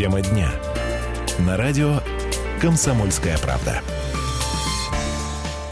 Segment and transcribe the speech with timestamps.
[0.00, 0.50] Тема дня.
[1.40, 2.00] На радио
[2.58, 3.82] «Комсомольская правда».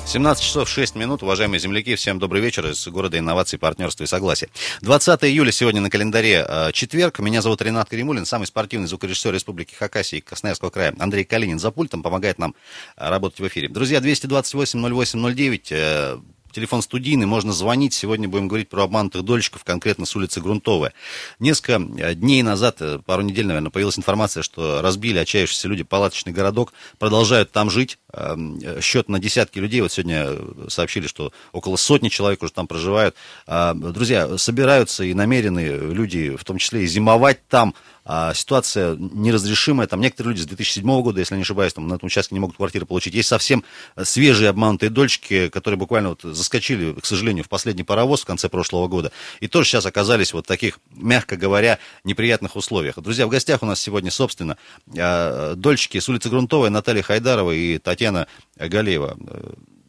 [0.04, 4.50] 17 часов 6 минут, уважаемые земляки, всем добрый вечер из города инноваций, партнерства и согласия.
[4.82, 7.20] 20 июля сегодня на календаре э, четверг.
[7.20, 10.94] Меня зовут Ренат Каримулин, самый спортивный звукорежиссер Республики Хакасия и Красноярского края.
[10.98, 12.54] Андрей Калинин за пультом помогает нам
[12.98, 13.70] э, работать в эфире.
[13.70, 16.20] Друзья, 228-08-09,
[16.52, 17.92] Телефон студийный, можно звонить.
[17.92, 20.94] Сегодня будем говорить про обманутых дольщиков, конкретно с улицы Грунтовая.
[21.38, 26.32] Несколько э, дней назад, э, пару недель, наверное, появилась информация, что разбили отчаявшиеся люди палаточный
[26.32, 27.98] городок, продолжают там жить.
[28.12, 29.82] Эм, э, счет на десятки людей.
[29.82, 30.36] Вот сегодня
[30.68, 33.14] сообщили, что около сотни человек уже там проживают.
[33.46, 37.74] Друзья, собираются и намерены люди, в том числе и зимовать там,
[38.08, 39.86] а, ситуация неразрешимая.
[39.86, 42.56] Там некоторые люди с 2007 года, если не ошибаюсь, там на этом участке не могут
[42.56, 43.12] квартиры получить.
[43.12, 43.64] Есть совсем
[44.02, 48.88] свежие обманутые дольщики, которые буквально вот заскочили, к сожалению, в последний паровоз в конце прошлого
[48.88, 49.12] года.
[49.40, 52.98] И тоже сейчас оказались вот таких, мягко говоря, неприятных условиях.
[52.98, 54.56] Друзья, в гостях у нас сегодня, собственно,
[54.96, 59.18] а, дольщики с улицы Грунтовой Наталья Хайдарова и Татьяна Галеева.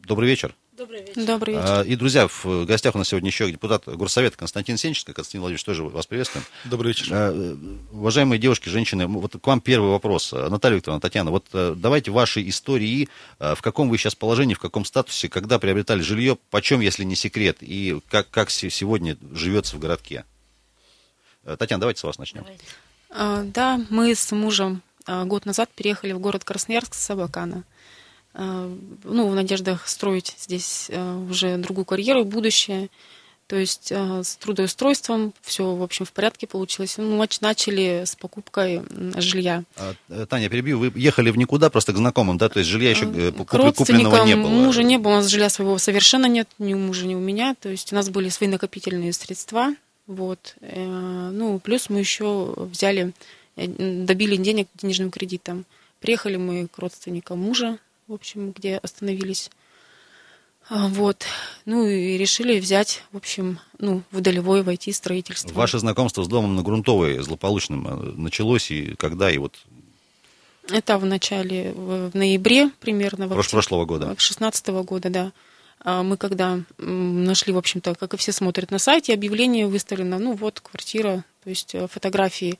[0.04, 0.54] Добрый вечер.
[0.80, 1.26] Добрый вечер.
[1.26, 1.66] Добрый вечер.
[1.68, 5.12] А, и, друзья, в гостях у нас сегодня еще депутат Горсовета Константин Сенченко.
[5.12, 6.46] Константин Владимирович, тоже вас приветствуем.
[6.64, 7.06] Добрый вечер.
[7.10, 7.58] А,
[7.92, 10.32] уважаемые девушки, женщины, вот к вам первый вопрос.
[10.32, 14.58] Наталья Викторовна, Татьяна, вот э, давайте ваши истории, э, в каком вы сейчас положении, в
[14.58, 19.80] каком статусе, когда приобретали жилье, почем, если не секрет, и как, как сегодня живется в
[19.80, 20.24] городке.
[21.44, 22.40] Э, Татьяна, давайте с вас начнем.
[22.40, 22.64] Давайте.
[23.10, 27.64] А, да, мы с мужем год назад переехали в город Красноярск с Абакана.
[28.34, 28.72] Э,
[29.04, 32.88] ну, в надеждах строить здесь э, уже другую карьеру, будущее.
[33.48, 36.94] То есть э, с трудоустройством все, в общем, в порядке получилось.
[36.98, 38.82] Ну, начали с покупкой
[39.16, 39.64] жилья.
[39.76, 42.48] А, Таня, перебью, вы ехали в никуда, просто к знакомым, да?
[42.48, 44.48] То есть жилья еще к купленного не было?
[44.48, 47.56] мужа не было, у нас жилья своего совершенно нет, ни у мужа, ни у меня.
[47.60, 49.74] То есть у нас были свои накопительные средства.
[50.06, 50.56] Вот.
[50.60, 53.12] Ну, плюс мы еще взяли,
[53.56, 55.66] добили денег денежным кредитом.
[56.00, 57.78] Приехали мы к родственникам мужа,
[58.10, 59.50] в общем, где остановились.
[60.68, 61.24] А, вот.
[61.64, 65.52] Ну и решили взять, в общем, ну, в долевое войти строительство.
[65.54, 69.56] Ваше знакомство с домом на Грунтовой злополучным э, началось и когда, и вот...
[70.68, 73.28] Это в начале, в ноябре примерно.
[73.28, 74.14] Прош, прошлого года.
[74.18, 75.32] Шестнадцатого года, да.
[75.82, 80.34] А мы когда нашли, в общем-то, как и все смотрят на сайте, объявление выставлено, ну
[80.34, 82.58] вот, квартира, то есть э, фотографии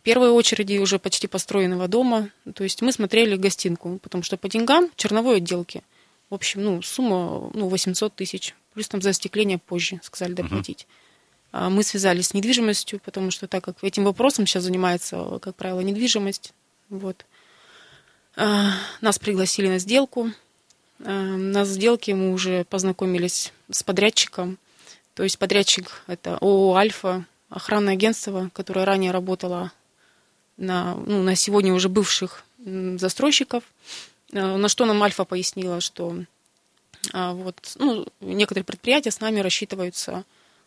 [0.00, 2.30] в первой очереди уже почти построенного дома.
[2.54, 5.82] То есть мы смотрели гостинку, потому что по деньгам черновой отделки.
[6.30, 8.54] В общем, ну, сумма ну, 800 тысяч.
[8.72, 10.86] Плюс там за остекление позже сказали доплатить.
[11.52, 11.68] Uh-huh.
[11.68, 16.54] Мы связались с недвижимостью, потому что так как этим вопросом сейчас занимается, как правило, недвижимость.
[16.88, 17.26] Вот.
[18.36, 18.72] А,
[19.02, 20.30] нас пригласили на сделку.
[21.04, 24.56] А, на сделке мы уже познакомились с подрядчиком.
[25.12, 29.72] То есть подрядчик– это ООО «Альфа», охранное агентство, которое ранее работало
[30.60, 33.64] на, ну, на сегодня уже бывших застройщиков,
[34.32, 36.14] э, на что нам Альфа пояснила, что
[37.12, 40.24] а, вот, ну, некоторые предприятия с нами рассчитываются,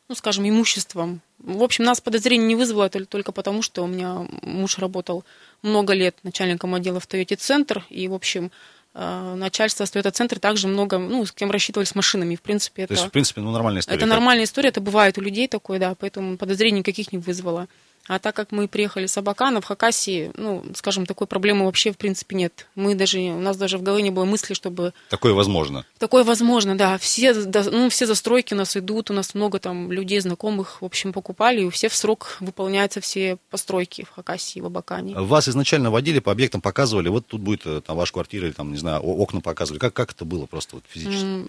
[0.09, 1.21] ну, скажем, имуществом.
[1.37, 5.23] В общем, нас подозрение не вызвало только потому, что у меня муж работал
[5.61, 8.51] много лет начальником отдела в Toyota Центр, и, в общем,
[8.95, 12.35] э, начальство Toyota Центр также много, ну, с кем рассчитывали с машинами.
[12.35, 12.95] В принципе, это...
[12.95, 13.97] То есть, в принципе, ну, нормальная история.
[13.97, 17.67] Это нормальная история, это бывает у людей такое, да, поэтому подозрений никаких не вызвало.
[18.07, 21.97] А так как мы приехали с Абакана, в Хакасии, ну, скажем, такой проблемы вообще в
[21.97, 22.67] принципе нет.
[22.75, 24.93] Мы даже, у нас даже в голове не было мысли, чтобы...
[25.09, 25.85] Такое возможно.
[25.99, 26.97] Такое возможно, да.
[26.97, 31.13] Все, ну, все застройки у нас идут, у нас много там людей, знакомых, в общем,
[31.13, 35.15] покупали, и у всех в срок выполняются все постройки в Хакасии, в Абакане.
[35.15, 38.71] Вас изначально водили по объектам, показывали, вот тут будет э, там ваша квартира, или там,
[38.71, 39.79] не знаю, окна показывали.
[39.79, 41.45] Как, как это было просто вот физически?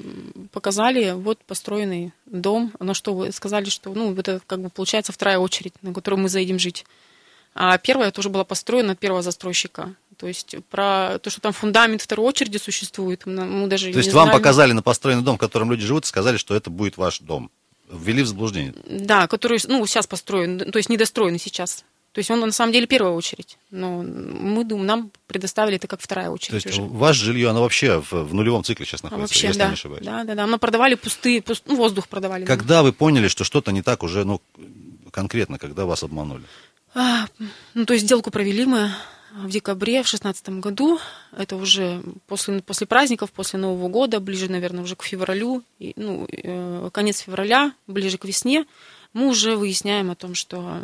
[0.52, 5.38] Показали, вот построенный дом, на что вы сказали, что, ну, это как бы получается вторая
[5.38, 6.84] очередь, на которую мы заедем жить.
[7.54, 9.94] А первая тоже была построена от первого застройщика.
[10.18, 14.26] То есть про то, что там фундамент второй очереди существует, мы даже То есть вам
[14.26, 14.38] знали.
[14.38, 17.50] показали на построенный дом, в котором люди живут, и сказали, что это будет ваш дом.
[17.90, 18.74] Ввели в заблуждение.
[18.88, 21.84] Да, который, ну, сейчас построен, то есть недостроенный сейчас.
[22.12, 23.58] То есть он на самом деле первая очередь.
[23.72, 26.62] Но мы думаем, нам предоставили это как вторая очередь.
[26.62, 26.88] То есть уже.
[26.88, 29.66] ваше жилье, оно вообще в, в нулевом цикле сейчас находится, вообще, если да.
[29.66, 30.04] не ошибаюсь.
[30.04, 30.46] Да, да, да.
[30.46, 31.64] Мы продавали пустые, пуст...
[31.66, 32.44] ну, воздух продавали.
[32.44, 32.84] Когда нам.
[32.84, 34.40] вы поняли, что что-то не так уже, ну,
[35.14, 36.44] конкретно, когда вас обманули?
[36.94, 37.26] А,
[37.74, 38.90] ну, то есть сделку провели мы
[39.32, 40.98] в декабре в шестнадцатом году.
[41.36, 46.26] Это уже после, после праздников, после Нового года, ближе, наверное, уже к февралю, и, ну,
[46.30, 48.66] э, конец февраля, ближе к весне,
[49.12, 50.82] мы уже выясняем о том, что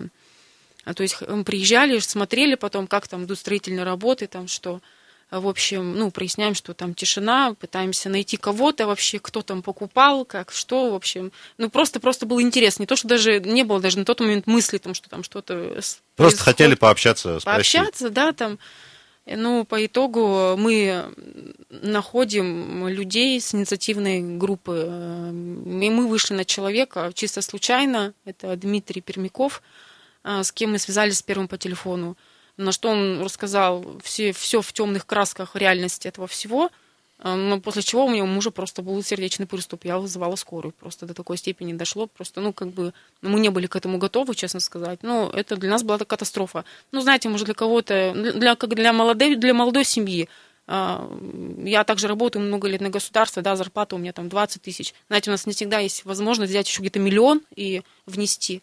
[0.85, 4.81] а, то есть мы приезжали, смотрели потом, как там идут строительные работы, там что
[5.31, 10.51] В общем, ну, проясняем, что там тишина, пытаемся найти кого-то вообще, кто там покупал, как,
[10.51, 11.31] что, в общем.
[11.57, 12.83] Ну, просто-просто было интересно.
[12.83, 15.55] Не то, что даже не было даже на тот момент мысли, там, что там что-то
[15.55, 16.41] Просто происходит.
[16.41, 17.45] хотели пообщаться, спросить.
[17.45, 18.59] Пообщаться, да, там.
[19.27, 21.05] Ну, по итогу мы
[21.69, 24.89] находим людей с инициативной группы.
[25.31, 28.15] И мы вышли на человека чисто случайно.
[28.25, 29.63] Это Дмитрий Пермяков,
[30.25, 32.17] а, с кем мы связались первым по телефону
[32.61, 36.71] на что он рассказал все, все в темных красках реальности этого всего.
[37.19, 39.85] А, но после чего у меня у мужа просто был сердечный приступ.
[39.85, 40.73] Я вызывала скорую.
[40.73, 42.07] Просто до такой степени дошло.
[42.07, 42.93] Просто, ну, как бы,
[43.23, 45.03] мы не были к этому готовы, честно сказать.
[45.03, 46.65] Но это для нас была катастрофа.
[46.93, 50.29] Ну, знаете, может, для кого-то, для, как для, молодой, для молодой семьи,
[50.67, 51.11] а,
[51.65, 54.95] я также работаю много лет на государство, да, зарплата у меня там 20 тысяч.
[55.09, 58.63] Знаете, у нас не всегда есть возможность взять еще где-то миллион и внести.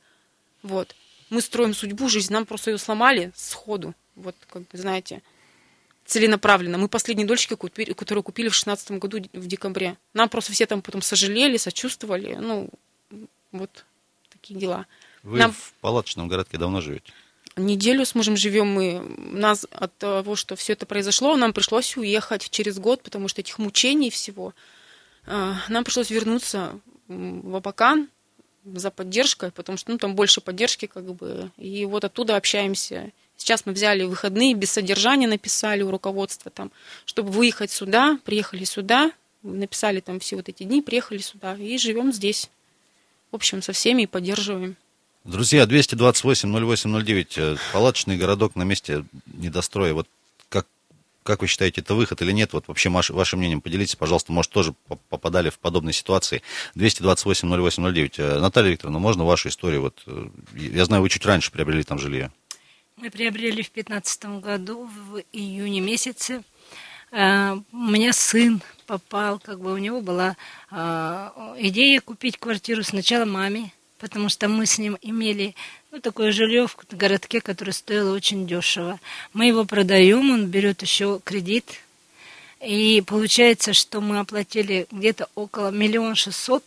[0.64, 0.96] Вот
[1.30, 3.94] мы строим судьбу, жизнь, нам просто ее сломали сходу.
[4.16, 5.22] Вот, как бы, знаете,
[6.06, 6.78] целенаправленно.
[6.78, 9.98] Мы последние дольщики, которые купили в 2016 году в декабре.
[10.14, 12.36] Нам просто все там потом сожалели, сочувствовали.
[12.36, 12.70] Ну,
[13.52, 13.86] вот
[14.30, 14.88] такие дела.
[15.24, 15.52] Вы нам...
[15.52, 17.12] в палаточном городке давно живете?
[17.58, 19.02] Неделю с мужем живем мы.
[19.18, 23.58] Нас от того, что все это произошло, нам пришлось уехать через год, потому что этих
[23.58, 24.54] мучений всего.
[25.26, 28.10] А, нам пришлось вернуться в Абакан,
[28.76, 33.12] за поддержкой, потому что ну, там больше поддержки, как бы, и вот оттуда общаемся.
[33.38, 36.72] Сейчас мы взяли выходные, без содержания написали у руководства, там,
[37.06, 39.12] чтобы выехать сюда, приехали сюда,
[39.44, 42.50] написали там все вот эти дни, приехали сюда и живем здесь.
[43.32, 44.76] В общем, со всеми и поддерживаем.
[45.24, 49.94] Друзья, 228-08-09, э, палаточный городок на месте недостроя.
[49.94, 50.08] Вот
[51.28, 52.54] как вы считаете, это выход или нет?
[52.54, 54.32] Вот вообще ваше, ваше мнением поделитесь, пожалуйста.
[54.32, 54.74] Может, тоже
[55.10, 56.42] попадали в подобные ситуации.
[56.76, 58.14] 228-08-09.
[58.18, 59.82] Э, Наталья Викторовна, можно вашу историю?
[59.82, 62.32] Вот, э, я знаю, вы чуть раньше приобрели там жилье.
[62.96, 66.44] Мы приобрели в 2015 году, в июне месяце.
[67.12, 70.38] Э, у меня сын попал, как бы у него была
[70.72, 75.56] идея купить квартиру сначала маме, потому что мы с ним имели
[75.92, 79.00] ну, такое жилье в городке, которое стоило очень дешево.
[79.34, 81.66] Мы его продаем, он берет еще кредит,
[82.62, 86.64] и получается, что мы оплатили где-то около миллиона шестьсот,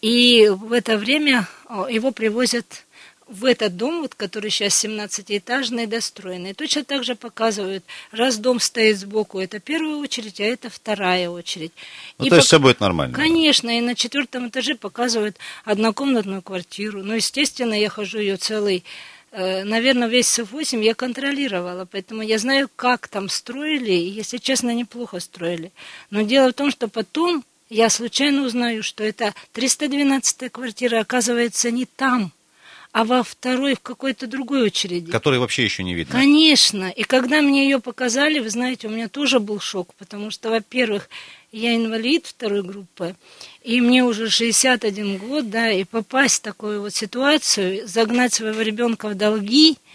[0.00, 1.48] и в это время
[1.90, 2.84] его привозят
[3.28, 8.98] в этот дом, вот, который сейчас 17-этажный, достроенный, точно так же показывают, раз дом стоит
[8.98, 11.72] сбоку, это первая очередь, а это вторая очередь.
[12.18, 12.48] Ну, и то есть пок...
[12.48, 13.14] все будет нормально?
[13.14, 17.02] Конечно, и на четвертом этаже показывают однокомнатную квартиру.
[17.02, 18.82] Но, естественно, я хожу ее целый
[19.30, 24.74] э, наверное, весь С8 я контролировала, поэтому я знаю, как там строили, и, если честно,
[24.74, 25.70] неплохо строили.
[26.10, 31.84] Но дело в том, что потом я случайно узнаю, что это 312-я квартира оказывается не
[31.84, 32.32] там,
[32.92, 35.10] а во второй в какой-то другой очереди.
[35.10, 36.12] Которой вообще еще не видно.
[36.12, 36.88] Конечно.
[36.90, 41.08] И когда мне ее показали, вы знаете, у меня тоже был шок, потому что, во-первых,
[41.52, 43.14] я инвалид второй группы,
[43.62, 49.08] и мне уже 61 год, да, и попасть в такую вот ситуацию, загнать своего ребенка
[49.08, 49.76] в долги–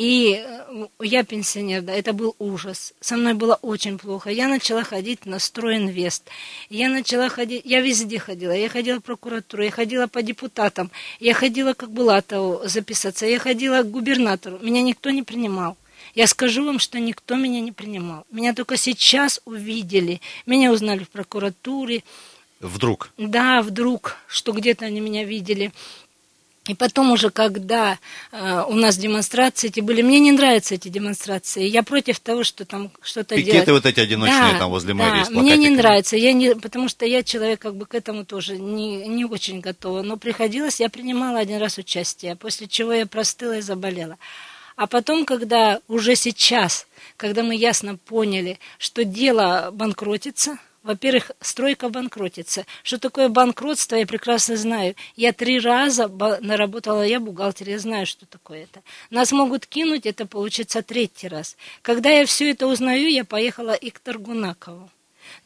[0.00, 2.94] и э, я пенсионер, да, это был ужас.
[3.02, 4.30] Со мной было очень плохо.
[4.30, 6.22] Я начала ходить на стройинвест.
[6.70, 8.52] Я начала ходить, я везде ходила.
[8.52, 13.82] Я ходила в прокуратуру, я ходила по депутатам, я ходила как Булатову записаться, я ходила
[13.82, 14.58] к губернатору.
[14.62, 15.76] Меня никто не принимал.
[16.14, 18.24] Я скажу вам, что никто меня не принимал.
[18.30, 20.22] Меня только сейчас увидели.
[20.46, 22.04] Меня узнали в прокуратуре.
[22.60, 23.10] Вдруг?
[23.18, 25.72] Да, вдруг, что где-то они меня видели.
[26.68, 27.98] И потом уже, когда
[28.32, 31.66] э, у нас демонстрации эти были, мне не нравятся эти демонстрации.
[31.66, 33.68] Я против того, что там что-то Пикеты делать.
[33.70, 36.16] вот эти одиночные да, там возле мэрии да, мне не нравится.
[36.16, 40.02] Я не, потому что я человек как бы к этому тоже не, не очень готова.
[40.02, 44.18] Но приходилось, я принимала один раз участие, после чего я простыла и заболела.
[44.76, 46.86] А потом, когда уже сейчас,
[47.16, 52.64] когда мы ясно поняли, что дело банкротится– во-первых, стройка банкротится.
[52.82, 54.94] Что такое банкротство, я прекрасно знаю.
[55.16, 56.08] Я три раза
[56.40, 58.82] наработала, я бухгалтер, я знаю, что такое это.
[59.10, 61.56] Нас могут кинуть, это получится третий раз.
[61.82, 64.90] Когда я все это узнаю, я поехала и к Таргунакову.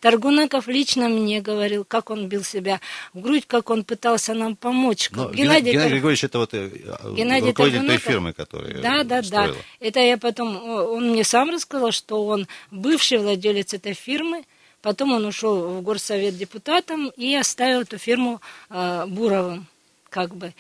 [0.01, 2.81] Таргунаков лично мне говорил, как он бил себя
[3.13, 5.11] в грудь, как он пытался нам помочь.
[5.11, 6.71] Но Геннадий, Геннадий Григорьевич, это вот э,
[7.17, 9.55] Геннадий руководитель Таргунаков, той фирмы, которая Да, да, строила.
[9.55, 9.61] да.
[9.81, 14.45] Это я потом, он мне сам рассказал, что он бывший владелец этой фирмы,
[14.85, 19.67] Потом он ушел в горсовет депутатом и оставил эту фирму э, Буровым,
[20.11, 20.53] как бы.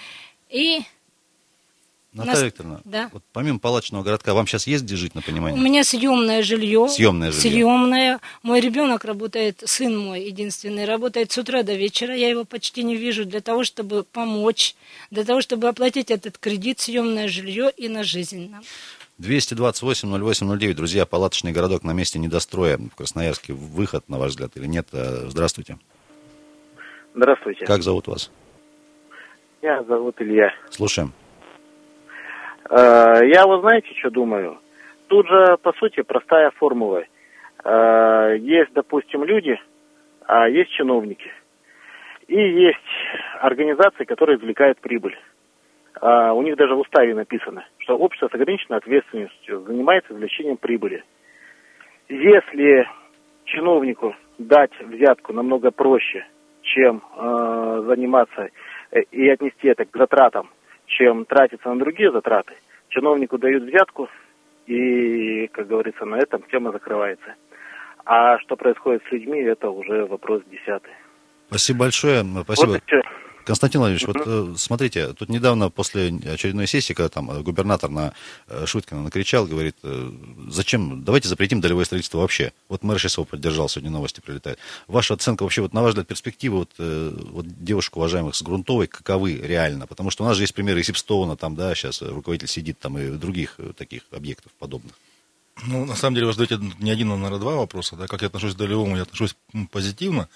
[0.49, 0.81] И
[2.15, 2.43] Наталья нас...
[2.45, 3.11] Викторовна, да.
[3.13, 5.61] вот помимо палачного городка, вам сейчас есть где жить, на понимание?
[5.61, 6.89] У меня съемное жилье.
[6.89, 7.51] Съемное жилье.
[7.51, 8.21] Съемное.
[8.43, 12.17] Мой ребенок работает, сын мой единственный, работает с утра до вечера.
[12.17, 14.75] Я его почти не вижу для того, чтобы помочь,
[15.11, 18.65] для того, чтобы оплатить этот кредит, съемное жилье и на жизнь нам.
[19.21, 20.75] 228-08-09.
[20.75, 23.53] Друзья, палаточный городок на месте недостроя в Красноярске.
[23.53, 24.89] Выход, на ваш взгляд, или нет?
[24.93, 25.77] Э, здравствуйте.
[27.15, 27.65] Здравствуйте.
[27.65, 28.31] Как зовут вас?
[29.63, 30.53] Меня зовут Илья.
[30.71, 31.13] Слушаем.
[32.71, 34.59] Э, Я, вы знаете, что думаю?
[35.07, 37.05] Тут же, по сути, простая формула.
[37.65, 39.57] Э, Есть, допустим, люди,
[40.27, 41.31] а есть чиновники.
[42.27, 42.79] И есть
[43.41, 45.17] организации, которые извлекают прибыль.
[46.01, 51.05] А У них даже в уставе написано, что общество с ограниченной ответственностью занимается извлечением прибыли.
[52.09, 52.89] Если
[53.45, 56.27] чиновнику дать взятку намного проще,
[56.63, 58.49] чем э, заниматься
[58.91, 60.51] э, и отнести это к затратам,
[60.87, 62.55] чем тратиться на другие затраты,
[62.89, 64.09] чиновнику дают взятку,
[64.67, 67.35] и, как говорится, на этом тема закрывается.
[68.05, 70.93] А что происходит с людьми, это уже вопрос десятый.
[71.49, 72.25] Спасибо большое.
[72.43, 72.73] Спасибо.
[72.73, 73.05] Вот.
[73.45, 78.15] Константин Владимирович, вот э, смотрите, тут недавно после очередной сессии, когда там э, губернатор на
[78.49, 79.77] э, Шуткина накричал, говорит,
[80.49, 82.53] зачем, давайте запретим долевое строительство вообще.
[82.69, 84.59] Вот мэр сейчас его поддержал, сегодня новости прилетают.
[84.87, 89.35] Ваша оценка вообще, вот на ваш взгляд, перспективы вот, вот девушек уважаемых с Грунтовой, каковы
[89.35, 89.87] реально?
[89.87, 92.99] Потому что у нас же есть примеры и Сипстоуна, там, да, сейчас руководитель сидит, там,
[92.99, 94.95] и других таких объектов подобных.
[95.63, 97.97] Ну, на самом деле, вы задаете не один, а, наверное, два вопроса.
[97.97, 98.07] Да?
[98.07, 99.37] Как я отношусь к долевому, я отношусь
[99.71, 100.29] позитивно.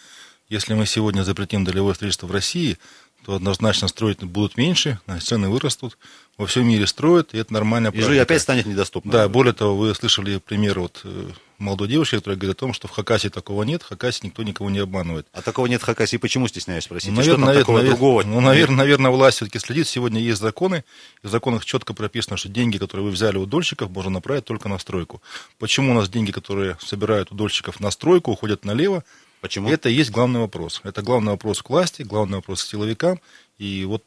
[0.49, 2.79] Если мы сегодня запретим долевое строительство в России,
[3.27, 5.99] то однозначно строить будут меньше, а цены вырастут.
[6.39, 9.13] Во всем мире строят, и это нормальная И жилье опять станет недоступным.
[9.13, 12.87] Да, более того, вы слышали пример вот э, молодой девушки, которая говорит о том, что
[12.89, 15.27] в Хакасии такого нет, в Хакасии никто никого не обманывает.
[15.33, 16.17] А такого нет в Хакасии.
[16.17, 17.11] Почему стесняюсь спросить?
[17.11, 18.23] Наверное, что там навер- такого навер- другого?
[18.23, 19.89] Ну, наверное, наверное, власть все-таки следит.
[19.89, 20.85] Сегодня есть законы,
[21.23, 24.69] и в законах четко прописано, что деньги, которые вы взяли у дольщиков, можно направить только
[24.69, 25.21] на стройку.
[25.59, 29.05] Почему у нас деньги, которые собирают у дольщиков на стройку, уходят налево?
[29.41, 29.69] Почему?
[29.69, 30.81] Это и есть главный вопрос.
[30.85, 33.21] Это главный вопрос к власти, главный вопрос к силовикам.
[33.59, 34.05] И вот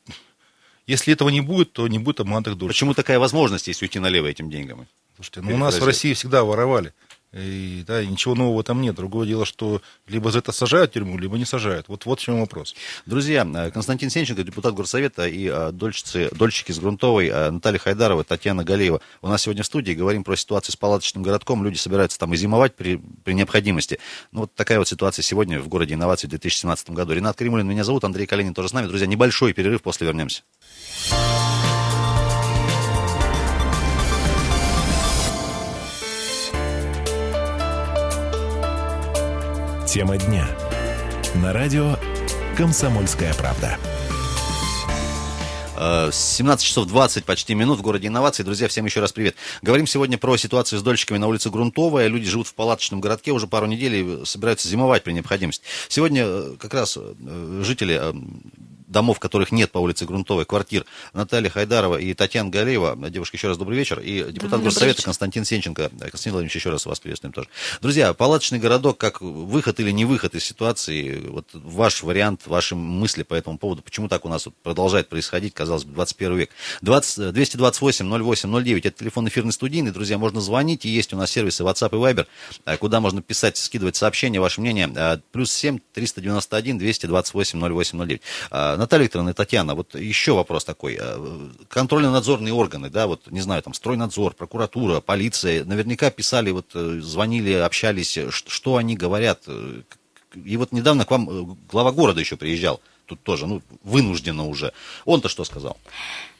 [0.87, 2.75] если этого не будет, то не будет обманутых дольщиков.
[2.75, 4.87] Почему такая возможность есть уйти налево этим деньгам?
[5.15, 5.85] Слушайте, ну у нас в.
[5.85, 6.93] России всегда воровали.
[7.33, 8.95] И, да, и ничего нового там нет.
[8.95, 11.87] Другое дело, что либо за это сажают в тюрьму, либо не сажают.
[11.87, 12.75] Вот, вот в чем вопрос.
[13.05, 18.25] Друзья, э, Константин Сенченко, депутат Горсовета, и э, дольщицы, дольщики с Грунтовой, э, Наталья Хайдарова,
[18.25, 18.99] Татьяна Галеева.
[19.21, 21.63] У нас сегодня в студии говорим про ситуацию с палаточным городком.
[21.63, 23.97] Люди собираются там и зимовать при, при необходимости.
[24.33, 27.13] Ну, вот такая вот ситуация сегодня в городе инноваций в 2017 году.
[27.13, 28.87] Ренат Кремулин меня зовут, Андрей Калинин тоже с нами.
[28.87, 30.43] Друзья, небольшой перерыв, после вернемся.
[39.91, 40.47] Тема дня.
[41.43, 41.97] На радио
[42.55, 43.77] «Комсомольская правда».
[45.75, 48.45] Э, 17 часов 20 почти минут в городе инноваций.
[48.45, 49.35] Друзья, всем еще раз привет.
[49.61, 52.07] Говорим сегодня про ситуацию с дольщиками на улице Грунтовая.
[52.07, 55.65] Люди живут в палаточном городке уже пару недель и собираются зимовать при необходимости.
[55.89, 58.13] Сегодня э, как раз э, жители э,
[58.91, 62.97] домов, которых нет по улице Грунтовой, квартир Наталья Хайдарова и Татьяна Галеева.
[63.09, 63.99] Девушка, еще раз добрый вечер.
[63.99, 65.03] И депутат добрый Горсовета.
[65.03, 65.89] Константин Сенченко.
[65.89, 67.47] Константин Владимирович, еще раз вас приветствуем тоже.
[67.81, 73.23] Друзья, палаточный городок, как выход или не выход из ситуации, вот ваш вариант, ваши мысли
[73.23, 76.49] по этому поводу, почему так у нас вот продолжает происходить, казалось бы, 21 век.
[76.81, 81.31] 20, 228 08 09, это телефон эфирный студийный, друзья, можно звонить, и есть у нас
[81.31, 82.27] сервисы WhatsApp и Viber,
[82.65, 88.21] э, куда можно писать, скидывать сообщения, ваше мнение, Э, плюс 7 391 228 08 09.
[88.81, 90.97] Наталья Викторовна и Татьяна, вот еще вопрос такой.
[90.99, 96.99] Э, Контрольно-надзорные органы, да, вот, не знаю, там, стройнадзор, прокуратура, полиция, наверняка писали, вот, э,
[96.99, 99.43] звонили, общались, э, что они говорят.
[100.33, 104.73] И вот недавно к вам глава города еще приезжал, тут тоже, ну, вынужденно уже.
[105.05, 105.77] Он-то что сказал?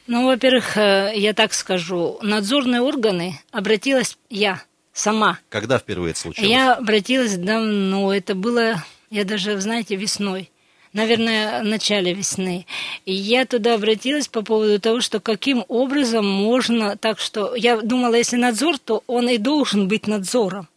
[0.08, 4.60] Ну, во-первых, я так скажу, надзорные органы обратилась я
[4.92, 5.38] сама.
[5.48, 6.50] Когда впервые это случилось?
[6.50, 10.50] Я обратилась давно, это было, я даже, знаете, весной.
[10.92, 12.66] Наверное, в начале весны.
[13.06, 18.14] И я туда обратилась по поводу того, что каким образом можно, так что я думала,
[18.14, 20.68] если надзор, то он и должен быть надзором.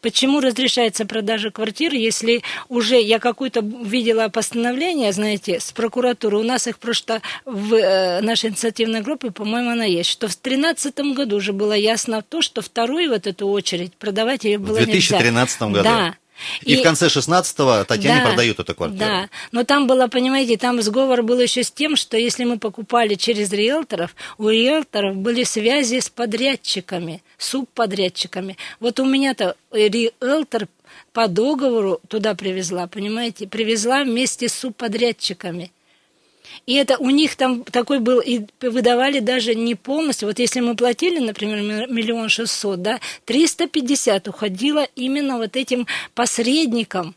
[0.00, 6.66] Почему разрешается продажа квартир, если уже я какое-то видела постановление, знаете, с прокуратуры, у нас
[6.66, 11.52] их просто в э, нашей инициативной группе, по-моему, она есть, что в 2013 году уже
[11.52, 15.18] было ясно то, что вторую вот эту очередь продавать ее В было нельзя.
[15.18, 15.82] 2013 году?
[15.84, 16.14] Да.
[16.62, 19.00] И, в конце 16-го Татьяне Да, продают эту квартиру?
[19.00, 23.14] Да, но там было, понимаете, там сговор был еще с тем, что если мы покупали
[23.14, 28.56] через риэлторов, у риэлторов были связи с подрядчиками, субподрядчиками.
[28.80, 30.68] Вот у меня-то риэлтор
[31.12, 35.72] по договору туда привезла, понимаете, привезла вместе с субподрядчиками.
[36.66, 40.28] И это у них там такой был, и выдавали даже не полностью.
[40.28, 47.14] Вот если мы платили, например, миллион шестьсот, да, 350 уходило именно вот этим посредникам.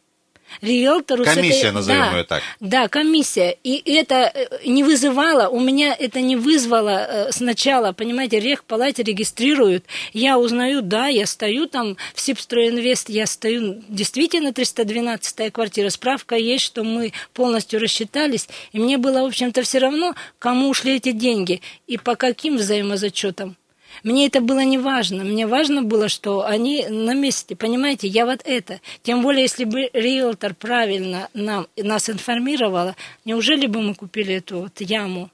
[0.62, 1.24] Риэлтору...
[1.24, 1.72] Комиссия, этой...
[1.72, 2.44] назовем да, ее так.
[2.60, 3.58] Да, комиссия.
[3.64, 9.86] И это э, не вызывало, у меня это не вызвало э, сначала, понимаете, рехпалате регистрируют,
[10.14, 16.66] я узнаю, да, я стою там в Сибстройинвест, я стою действительно 312-я квартира, справка есть,
[16.66, 21.62] что мы полностью рассчитались, и мне было, в общем-то, все равно, кому ушли эти деньги
[21.88, 23.56] и по каким взаимозачетам.
[24.04, 25.24] Мне это было не важно.
[25.24, 27.56] Мне важно было, что они на месте.
[27.56, 28.80] Понимаете, я вот это.
[29.04, 32.96] Тем более, если бы риэлтор правильно нам, нас информировала,
[33.26, 35.30] неужели бы мы купили эту вот яму?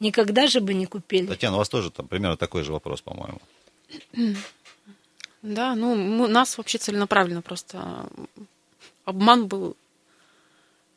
[0.00, 1.26] Никогда же бы не купили.
[1.26, 3.40] Татьяна, у вас тоже там примерно такой же вопрос, по-моему.
[5.42, 8.08] Да, ну, мы, нас вообще целенаправленно просто
[9.04, 9.76] обман был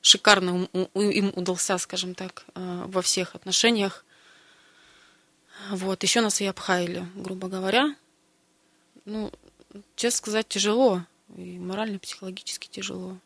[0.02, 4.06] шикарно им удался, скажем так, э, во всех отношениях.
[5.72, 7.96] Вот, еще нас и обхаяли, грубо говоря.
[9.06, 9.32] Ну,
[9.96, 11.04] честно сказать, тяжело.
[11.36, 13.18] И морально, психологически тяжело.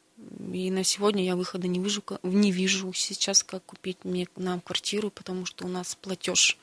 [0.53, 5.09] И на сегодня я выхода не вижу, не вижу сейчас, как купить мне нам квартиру,
[5.09, 6.57] потому что у нас платеж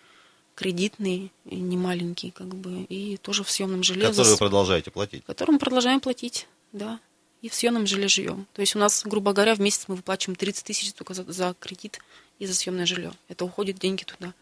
[0.54, 4.08] кредитный, не маленький, как бы, и тоже в съемном жилье.
[4.08, 5.24] Который вы продолжаете платить?
[5.24, 7.00] Который мы продолжаем платить, да.
[7.42, 8.46] И в съемном жилье живем.
[8.52, 11.54] То есть у нас, грубо говоря, в месяц мы выплачиваем 30 тысяч только за, за
[11.60, 12.00] кредит
[12.40, 13.12] и за съемное жилье.
[13.28, 14.34] Это уходит деньги туда.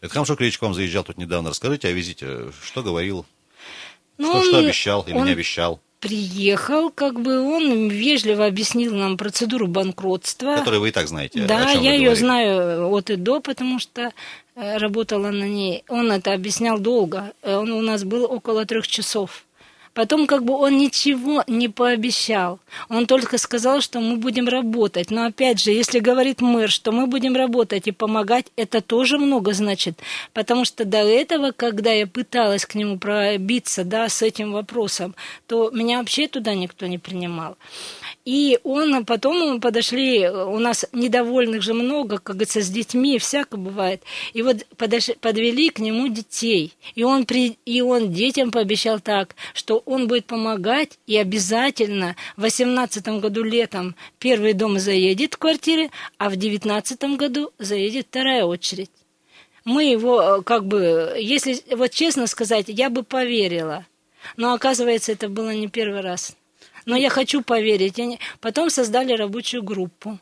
[0.00, 1.50] Это хорошо, Кричко к вам заезжал тут недавно.
[1.50, 2.52] Расскажите о визите.
[2.62, 3.26] Что говорил?
[4.18, 5.80] Ну, что, он, что обещал или он не обещал?
[6.00, 10.56] Приехал, как бы он вежливо объяснил нам процедуру банкротства.
[10.56, 11.42] Которую вы и так знаете.
[11.46, 14.12] Да, я ее знаю от и до, потому что
[14.54, 15.84] э, работала на ней.
[15.88, 17.32] Он это объяснял долго.
[17.42, 19.45] Э, он у нас был около трех часов.
[19.96, 22.60] Потом как бы он ничего не пообещал.
[22.90, 25.10] Он только сказал, что мы будем работать.
[25.10, 29.54] Но опять же, если говорит мэр, что мы будем работать и помогать, это тоже много
[29.54, 29.98] значит.
[30.34, 35.14] Потому что до этого, когда я пыталась к нему пробиться да, с этим вопросом,
[35.46, 37.56] то меня вообще туда никто не принимал.
[38.26, 43.56] И он, потом мы подошли, у нас недовольных же много, как говорится, с детьми, всяко
[43.56, 44.02] бывает.
[44.34, 46.74] И вот подошли, подвели к нему детей.
[46.96, 52.42] И он, при, и он детям пообещал так, что он будет помогать, и обязательно в
[52.42, 58.90] 18 году летом первый дом заедет в квартиры, а в 19 году заедет вторая очередь.
[59.64, 63.86] Мы его, как бы, если вот честно сказать, я бы поверила.
[64.36, 66.36] Но оказывается, это было не первый раз
[66.86, 68.00] но я хочу поверить.
[68.40, 70.18] Потом создали рабочую группу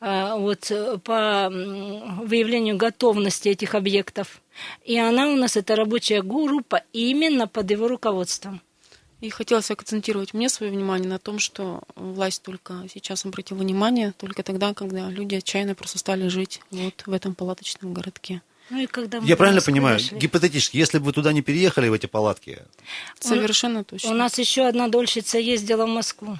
[0.00, 0.72] а, вот,
[1.04, 4.40] по выявлению готовности этих объектов.
[4.84, 8.62] И она у нас, эта рабочая группа, именно под его руководством.
[9.26, 14.44] И хотелось акцентировать мне свое внимание на том, что власть только сейчас обратила внимание, только
[14.44, 18.40] тогда, когда люди отчаянно просто стали жить вот в этом палаточном городке.
[18.70, 20.16] Ну и когда Я правильно понимаю, пришли.
[20.18, 22.62] гипотетически, если бы вы туда не переехали, в эти палатки?
[23.18, 24.10] Совершенно точно.
[24.10, 26.38] У нас еще одна дольщица ездила в Москву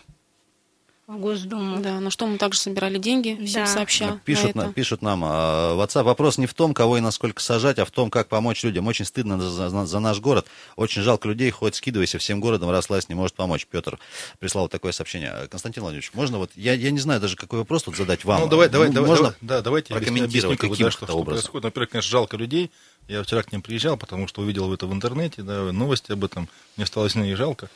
[1.07, 1.81] в Госдуму.
[1.81, 3.67] Да, на что мы также собирали деньги, всем да.
[3.67, 4.21] сообща.
[4.25, 7.79] Пишут, на, пишут нам а, в WhatsApp, вопрос не в том, кого и насколько сажать,
[7.79, 8.89] а в том, как помочь людям.
[8.89, 12.89] Очень стыдно за, за, за наш город, очень жалко людей, хоть скидывайся всем городом, раз
[12.89, 13.67] власть не может помочь.
[13.71, 14.01] Петр
[14.41, 15.47] прислал вот такое сообщение.
[15.49, 18.41] Константин Владимирович, можно вот, я, я не знаю даже, какой вопрос тут задать вам.
[18.41, 21.65] Ну, давай, давай, давай, можно да, давайте прокомментировать каким-то да, что, что происходит.
[21.65, 22.73] Во-первых, конечно, жалко людей.
[23.07, 26.49] Я вчера к ним приезжал, потому что увидел это в интернете, да, новости об этом.
[26.77, 27.71] Мне стало сильнее жалко.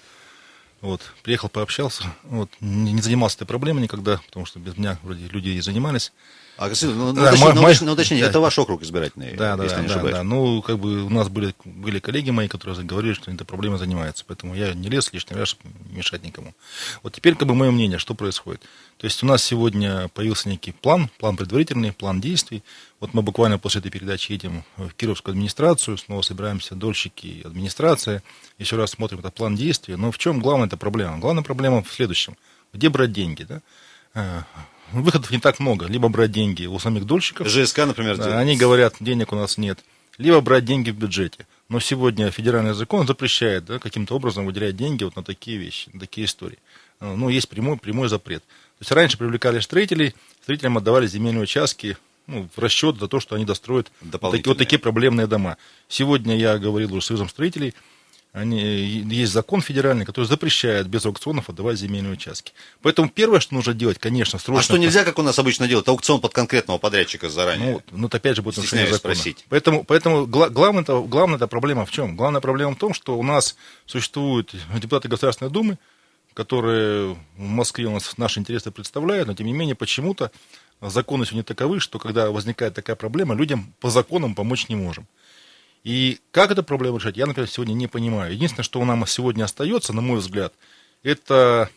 [0.81, 2.05] Вот, приехал, пообщался.
[2.23, 6.13] Вот, не, не занимался этой проблемой никогда, потому что без меня вроде люди и занимались.
[6.61, 8.27] А, ну, да, уточни, мой, уточни, уточни, да.
[8.27, 10.23] это ваш округ избирательный, да, да, если да, не да, да.
[10.23, 14.27] Ну, как бы у нас были, были коллеги мои, которые говорили, что этой проблемой занимаются.
[14.27, 16.53] Поэтому я не лез лишний раз, чтобы мешать никому.
[17.03, 18.61] Вот теперь, как бы, мое мнение, что происходит.
[18.99, 22.63] То есть у нас сегодня появился некий план, план предварительный, план действий.
[23.01, 28.23] Вот мы буквально после этой передачи едем в Кировскую администрацию, снова собираемся дольщики администрация,
[28.59, 29.97] еще раз смотрим этот план действий.
[29.97, 31.17] Но в чем главная эта проблема?
[31.21, 32.37] Главная проблема в следующем.
[32.75, 33.45] Где брать деньги?
[33.45, 34.47] Да?
[34.93, 35.87] А, выходов не так много.
[35.87, 37.49] Либо брать деньги у самих дольщиков.
[37.49, 38.17] ЖСК, например.
[38.17, 39.85] Да, они говорят, денег у нас нет.
[40.19, 41.47] Либо брать деньги в бюджете.
[41.69, 46.01] Но сегодня федеральный закон запрещает да, каким-то образом выделять деньги вот на такие вещи, на
[46.01, 46.59] такие истории.
[47.01, 48.43] Ну, есть прямой, прямой запрет.
[48.43, 53.37] То есть раньше привлекали строителей, строителям отдавали земельные участки ну, в расчет за то, что
[53.37, 55.57] они достроят такие, вот такие проблемные дома.
[55.89, 57.75] Сегодня я говорил уже с Союзом строителей,
[58.33, 62.53] они, есть закон федеральный, который запрещает без аукционов отдавать земельные участки.
[62.81, 64.61] Поэтому первое, что нужно делать, конечно, срочно...
[64.61, 67.83] А что нельзя, как у нас обычно делают, аукцион под конкретного подрядчика заранее?
[67.91, 69.15] Ну, ну это опять же будет нарушение закона.
[69.15, 69.45] Спросить.
[69.49, 72.15] Поэтому, поэтому главная, главная проблема в чем?
[72.15, 75.79] Главная проблема в том, что у нас существуют депутаты Государственной Думы,
[76.33, 80.31] которые в Москве у нас наши интересы представляют, но тем не менее почему-то
[80.81, 85.09] законы сегодня таковы, что когда возникает такая проблема, людям по законам помочь не можем.
[85.83, 88.33] И как эту проблему решать, я, например, сегодня не понимаю.
[88.33, 90.53] Единственное, что у нас сегодня остается, на мой взгляд,
[91.03, 91.71] это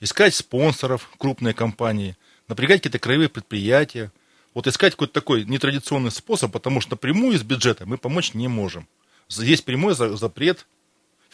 [0.00, 2.16] искать спонсоров, крупные компании,
[2.48, 4.10] напрягать какие-то краевые предприятия,
[4.52, 8.88] вот искать какой-то такой нетрадиционный способ, потому что напрямую из бюджета мы помочь не можем.
[9.28, 10.66] Есть прямой запрет,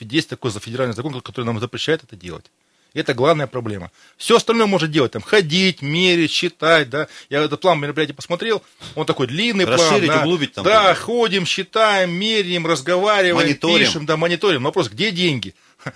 [0.01, 2.51] есть такой федеральный закон, который нам запрещает это делать.
[2.95, 3.91] Это главная проблема.
[4.17, 7.09] Все остальное может делать, там, ходить, мерить, считать, да.
[7.31, 8.63] Я этот план мероприятия посмотрел,
[8.95, 10.19] он такой длинный Расширить, план.
[10.19, 10.23] Да.
[10.23, 10.65] углубить там.
[10.65, 13.87] Да, ходим, считаем, меряем, разговариваем, мониторим.
[13.87, 14.65] пишем, да, мониторим.
[14.65, 15.55] Вопрос, где деньги?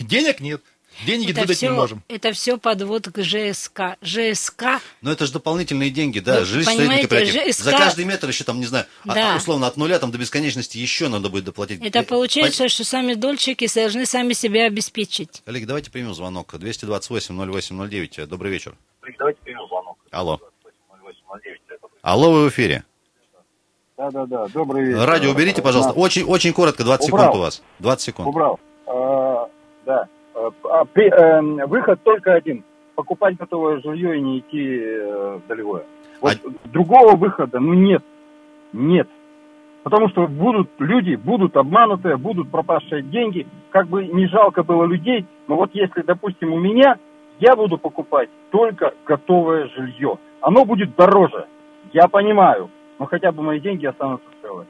[0.00, 0.62] Денег нет.
[1.06, 2.02] Деньги это выдать все, не можем.
[2.08, 3.96] Это все подвод к ЖСК.
[4.02, 4.64] ЖСК.
[5.00, 7.54] Но это же дополнительные деньги, да, Ну, жилищно-строительный понимаете, кооператив.
[7.54, 9.36] ЖСК За каждый метр еще там, не знаю, а- Да.
[9.36, 11.80] условно от нуля там до бесконечности еще надо будет доплатить.
[11.82, 15.42] Это Э, получается, что сами дольщики должны сами себя обеспечить.
[15.44, 16.52] Коллеги, давайте примем звонок.
[16.54, 18.26] 228-08-09.
[18.26, 18.74] Добрый вечер.
[19.18, 19.96] Давайте примем звонок.
[20.10, 20.40] Алло.
[22.02, 22.84] Алло, вы в эфире.
[23.96, 24.48] Да, да, да.
[24.48, 25.04] Добрый вечер.
[25.04, 25.92] Радио уберите, пожалуйста.
[25.92, 27.24] Очень, очень коротко, 20 Убрал.
[27.26, 27.62] секунд у вас.
[27.80, 28.28] 20 секунд.
[28.28, 28.58] Убрал.
[28.86, 29.48] А,
[29.84, 30.08] да.
[30.40, 32.64] А, а, эм, выход только один.
[32.94, 35.84] Покупать готовое жилье и не идти э, в долевое.
[36.20, 38.02] Вот другого выхода, ну нет.
[38.72, 39.08] Нет.
[39.82, 43.46] Потому что будут люди, будут обманутые, будут пропавшие деньги.
[43.70, 46.98] Как бы не жалко было людей, но вот если, допустим, у меня,
[47.38, 50.18] я буду покупать только готовое жилье.
[50.42, 51.46] Оно будет дороже.
[51.92, 52.68] Я понимаю.
[52.98, 54.66] Но хотя бы мои деньги останутся целые.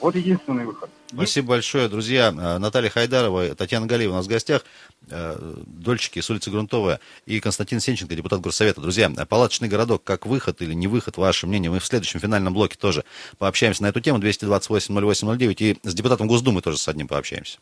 [0.00, 0.88] Вот единственный выход.
[1.14, 2.34] Спасибо большое, друзья.
[2.36, 4.64] Э, Наталья Хайдарова, Татьяна Галиева у нас в гостях,
[5.08, 8.80] э, дольщики с улицы Грунтовая и Константин Сенченко, депутат Горсовета.
[8.80, 11.70] Друзья, э, палаточный городок, как выход или не выход, ваше мнение?
[11.70, 13.04] Мы в следующем финальном блоке тоже
[13.38, 17.58] пообщаемся на эту тему, 228-08-09, и с депутатом Госдумы тоже с одним пообщаемся.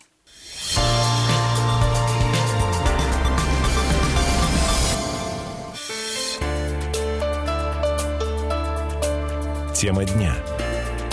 [9.74, 10.36] Тема дня.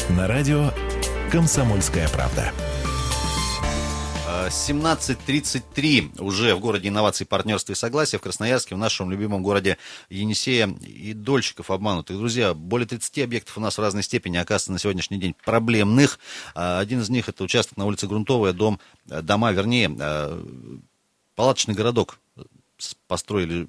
[0.09, 0.71] На радио
[1.31, 2.51] «Комсомольская правда».
[4.27, 9.77] Э, 17.33 уже в городе инноваций, партнерства и согласия в Красноярске, в нашем любимом городе
[10.09, 12.17] Енисея и дольщиков обманутых.
[12.17, 16.19] Друзья, более 30 объектов у нас в разной степени оказывается на сегодняшний день проблемных.
[16.55, 20.43] А Один из них это участок на улице Грунтовая, дом, дома, вернее, э,
[21.35, 22.19] палаточный городок
[23.07, 23.67] построили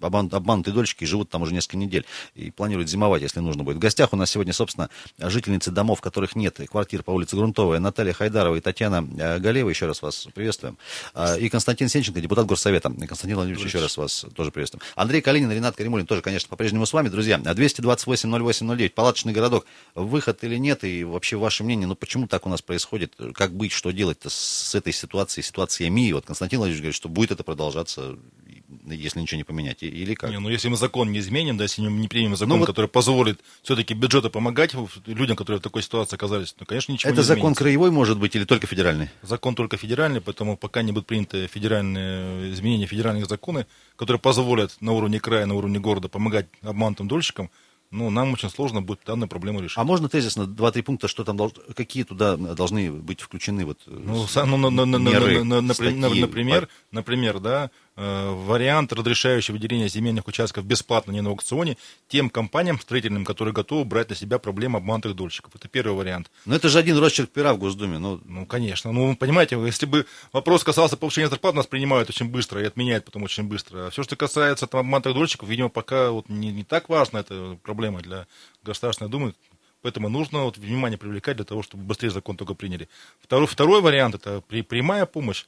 [0.00, 2.04] обманутые дольщики и живут там уже несколько недель
[2.34, 3.76] и планируют зимовать, если нужно будет.
[3.76, 8.12] В гостях у нас сегодня, собственно, жительницы домов, которых нет квартир по улице Грунтовая, Наталья
[8.12, 9.68] Хайдарова и Татьяна э, Галеева.
[9.68, 10.78] Еще раз вас приветствуем.
[11.14, 12.90] А, И Константин Сенченко, депутат Горсовета.
[12.90, 14.82] И Константин Владимирович, еще раз вас тоже приветствуем.
[14.94, 17.38] Андрей Калинин, Ренат Каримулин тоже, конечно, по-прежнему с вами, друзья.
[17.38, 19.66] 228-08-09, палаточный городок.
[19.94, 20.84] Выход или нет?
[20.84, 23.14] И вообще ваше мнение, ну почему так у нас происходит?
[23.34, 26.12] Как быть, что делать-то с этой ситуацией, ситуациями?
[26.12, 28.16] Вот Константин Владимирович говорит, что будет это продолжаться,
[28.86, 29.82] если ничего не поменять.
[29.82, 30.30] Или как?
[30.30, 32.66] Не, ну если мы закон не изменим, да, если не не примем закон, Ну, вот-
[32.66, 34.74] который позволит все-таки бюджету помогать
[35.06, 37.62] людям, которые в такой ситуации оказались, ну, конечно, ничего Это не закон изменится.
[37.64, 39.08] краевой может быть или только федеральный?
[39.22, 44.92] Закон только федеральный, поэтому пока не будут приняты федеральные изменения федеральных законы, которые позволят на
[44.92, 47.50] уровне края, на уровне города помогать обманутым дольщикам,
[47.92, 49.78] ну, нам очень сложно будет данную проблему решить.
[49.78, 53.90] А можно тезисно два-три пункта, что там должно, какие туда должны быть включены вот э,
[53.90, 56.20] Ну, са- ну, на- на- на- на- меры, на- на- статьи?
[56.20, 61.76] например, например, да, э, вариант, разрешающий выделение земельных участков бесплатно не на аукционе
[62.08, 65.54] тем компаниям строительным, которые готовы брать на себя проблему обманутых дольщиков.
[65.54, 66.30] Это первый вариант.
[66.44, 67.98] Ну это же один росчерк пера в Госдуме.
[67.98, 68.92] Ну, Ну, конечно.
[68.92, 73.22] Ну, понимаете, если бы вопрос касался повышения зарплат, нас принимают очень быстро и отменяют потом
[73.22, 73.86] очень быстро.
[73.86, 77.58] А все, что касается там, обманутых дольщиков, видимо, пока вот не, не так важно эта
[77.62, 78.26] проблема для
[78.62, 79.34] Государственной Думы.
[79.82, 82.88] Поэтому нужно вот, внимание привлекать для того, чтобы быстрее закон только приняли.
[83.20, 85.46] Второй, второй вариант– это при, прямая помощь.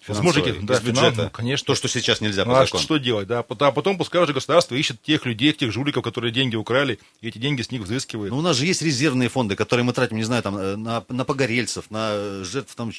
[0.00, 0.82] Финансовый, Возможно, из да, бюджета.
[1.00, 1.66] финансово, ну, конечно.
[1.66, 2.82] То, что сейчас нельзя по а закону.
[2.82, 3.40] что делать, да?
[3.40, 7.38] А потом пускай уже государство ищет тех людей, тех жуликов, которые деньги украли, и эти
[7.38, 8.30] деньги с них взыскивает.
[8.32, 11.04] Ну, у нас же есть резервные фонды, которые мы тратим, не знаю, там, э, на,
[11.08, 12.92] на погорельцев, на э, жертв там,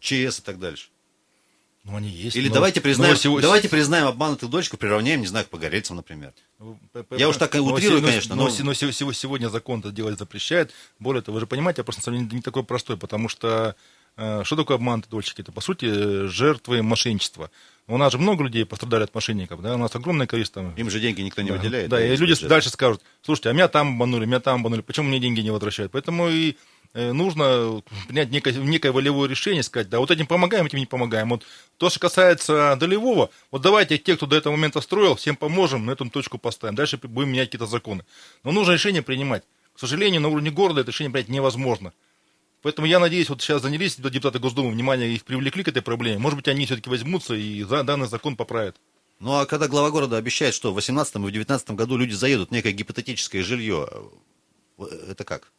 [0.00, 0.88] ЧС и так дальше.
[1.84, 2.36] Ну, они есть.
[2.36, 5.96] Или но- давайте, признаем, но сего- давайте признаем обманутых дольщиков, приравняем, не знаю, к погорельцам,
[5.96, 6.34] например.
[6.58, 6.78] Ну,
[7.16, 10.18] Я уж так утрирую, но- конечно, Но, но- но се- се- сегодня закон это делать
[10.18, 10.72] запрещает.
[10.98, 13.74] Более того, вы же понимаете, вопрос на самом деле не такой простой, потому что
[14.44, 15.40] что такое обманутые дольщики?
[15.42, 17.50] Это, по сути, э, жертвы мошенничества.
[17.86, 20.74] У нас же много людей пострадали от мошенников, да, у нас огромное количество.
[20.76, 21.88] Им же деньги никто не Да, выделяет.
[21.88, 22.48] Да, и люди бюджета.
[22.48, 25.92] дальше скажут, слушайте, а меня там обманули, меня там обманули, почему мне деньги не возвращают?
[25.92, 26.56] Поэтому и
[26.92, 31.30] э, нужно принять некое, некое волевое решение, сказать, да, вот этим помогаем, этим не помогаем.
[31.30, 31.44] Вот
[31.78, 35.92] то, что касается долевого, вот давайте те, кто до этого момента строил, всем поможем, на
[35.92, 36.74] эту точку поставим.
[36.74, 38.04] Дальше будем менять какие-то законы.
[38.44, 39.44] Но нужно решение принимать.
[39.74, 41.92] К сожалению, на уровне города это решение принять невозможно.
[42.62, 46.18] Поэтому я надеюсь, вот сейчас занялись депутаты Госдумы, внимание их привлекли к этой проблеме.
[46.18, 48.76] Может быть, они все-таки возьмутся и за данный закон поправят.
[49.20, 52.50] Ну, а когда глава города обещает, что в 2018 и в 2019 году люди заедут
[52.50, 53.88] в некое гипотетическое жилье,
[54.78, 55.52] э, это как?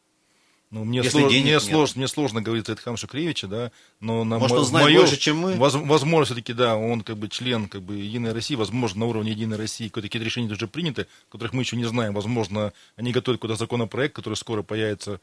[0.71, 1.63] Ну, мне, Если слож, денег мне, нет.
[1.63, 4.99] сложно, мне сложно говорить за Эдхам Шукревича, да, но на Может, мо- он знает мою
[5.01, 5.55] больше, чем мы?
[5.55, 9.31] воз- возможно, все-таки, да, он как бы член как бы Единой России, возможно, на уровне
[9.31, 12.13] Единой России какие-то решения уже приняты, которых мы еще не знаем.
[12.13, 15.19] Возможно, они готовят какой-то законопроект, который скоро появится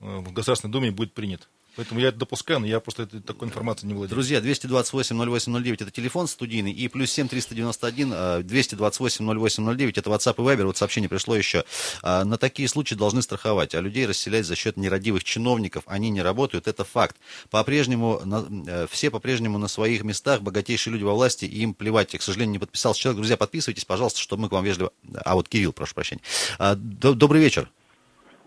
[0.00, 1.48] в Государственной Думе будет принят.
[1.76, 4.16] Поэтому я это допускаю, но я просто этой, такой информацией не владею.
[4.16, 10.76] Друзья, 228-08-09 это телефон студийный, и плюс 7-391, э, 228-08-09 это WhatsApp и Viber, вот
[10.76, 11.64] сообщение пришло еще.
[12.02, 16.22] А, На такие случаи должны страховать, а людей расселять за счет нерадивых чиновников, они не
[16.22, 17.16] работают, это факт.
[17.50, 22.12] По-прежнему, на- э, все по-прежнему на своих местах, богатейшие люди во власти, и им плевать.
[22.12, 23.18] Я, к сожалению, не подписался человек.
[23.18, 24.90] Друзья, подписывайтесь, пожалуйста, чтобы мы к вам вежливо...
[25.24, 26.22] А вот Кирилл, прошу прощения.
[26.58, 27.70] Добрый вечер.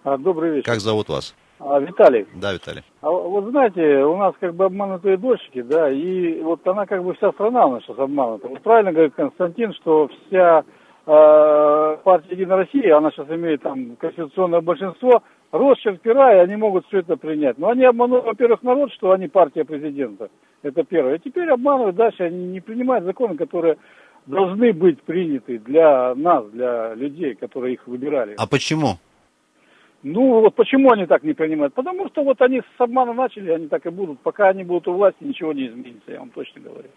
[0.04, 0.66] А, Добрый вечер.
[0.66, 1.34] Как зовут вас?
[1.66, 2.84] А, Виталий, Да, Виталий.
[3.02, 7.14] а вот знаете, у нас как бы обманутые дольщики, да, и вот она как бы
[7.14, 8.48] вся страна у нас сейчас обманута.
[8.50, 10.64] Вот правильно говорит Константин, что вся
[11.06, 16.86] э, партия Единая Россия, она сейчас имеет там конституционное большинство, Росчерк, пера, и они могут
[16.88, 17.58] все это принять.
[17.60, 20.30] Но они обманули, во-первых, народ, что они партия президента.
[20.64, 21.16] Это первое.
[21.16, 23.78] И теперь обманывают дальше, они не принимают законы, которые
[24.26, 28.36] должны быть приняты для нас, для людей, которые их выбирали.
[28.38, 28.98] А почему?
[30.04, 31.74] Ну, вот почему они так не принимают?
[31.74, 34.20] Потому что вот они с обмана начали, они так и будут.
[34.20, 36.90] Пока они будут у власти, ничего не изменится, я вам точно говорю.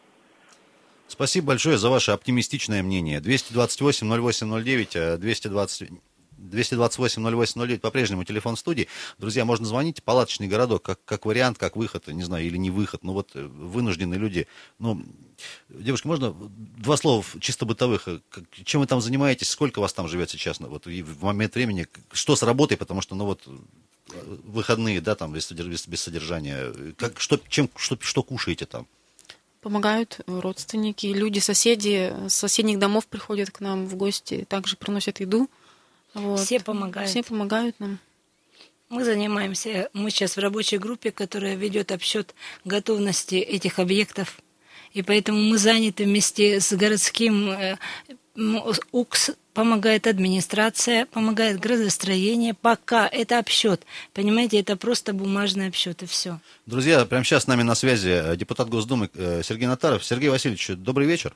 [1.07, 3.21] Спасибо большое за ваше оптимистичное мнение.
[3.21, 5.90] 228-08-09, э, 220...
[6.38, 8.88] 228-08-09, по-прежнему телефон студии.
[9.18, 10.03] Друзья, можно звонить.
[10.03, 13.03] Палаточный городок, как, как вариант, как выход, не знаю, или не выход.
[13.05, 14.46] Ну вот э, вынужденные люди.
[14.79, 15.03] Ну,
[15.68, 18.09] девушка, можно два слова чисто бытовых?
[18.09, 18.20] Э,
[18.64, 19.49] Чем вы там занимаетесь?
[19.49, 20.61] Сколько вас там живет сейчас?
[20.61, 22.77] ну, Вот, и в момент времени, что с работой?
[22.77, 23.51] Потому что, ну вот, э,
[24.44, 26.72] выходные, да, там, без, без- без содержания.
[26.96, 28.87] Как, что, чем, что, что кушаете там?
[29.62, 35.51] Помогают родственники, люди, соседи с соседних домов приходят к нам в гости, также приносят еду.
[36.16, 36.40] Вот.
[36.40, 37.11] Все помогают.
[37.11, 37.98] Все помогают нам.
[38.88, 44.38] Мы занимаемся, мы сейчас в рабочей группе, которая ведет обсчет готовности этих объектов.
[44.92, 47.76] И поэтому мы заняты вместе с городским э,
[48.92, 52.55] УКС, помогает администрация, помогает градостроение.
[52.55, 53.83] Пока это обсчет.
[54.14, 56.40] Понимаете, это просто бумажный обсчет и все.
[56.64, 60.02] Друзья, прямо сейчас с нами на связи э, депутат Госдумы э, Сергей Натаров.
[60.02, 61.35] Сергей Васильевич, добрый вечер.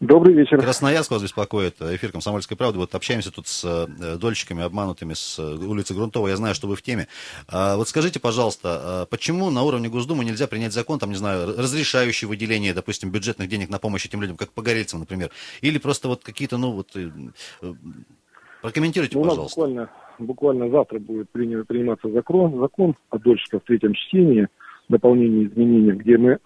[0.00, 0.60] Добрый вечер.
[0.60, 2.78] Красноярск вас беспокоит, эфир «Комсомольской правды».
[2.78, 6.28] Вот общаемся тут с э, дольщиками, обманутыми с э, улицы Грунтова.
[6.28, 7.08] Я знаю, что вы в теме.
[7.48, 8.68] А, Вот скажите, пожалуйста,
[9.02, 13.48] а почему на уровне Госдумы нельзя принять закон, там, не знаю, разрешающий выделение, допустим, бюджетных
[13.48, 15.30] денег на помощь этим людям, как Погорельцам, например?
[15.62, 16.94] Или просто вот какие-то, ну, вот...
[16.94, 17.10] э,
[18.62, 19.60] Прокомментируйте, Ну, пожалуйста.
[19.60, 24.46] буквально, буквально завтра будет приниматься закон, закон о дольщиках в третьем чтении,
[24.88, 26.38] дополнение изменений, где мы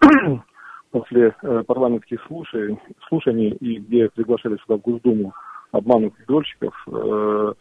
[0.93, 2.79] после э, парламентских слушаний,
[3.09, 5.33] слушаний и где приглашали сюда в Госдуму
[5.71, 7.53] обманутых дольщиков, э,